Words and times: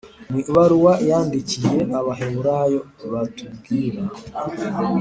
mu 0.29 0.37
ibaruwa 0.49 0.93
yandikiye 1.09 1.79
abahebureyi 1.99 2.77
batubwira 3.11 4.03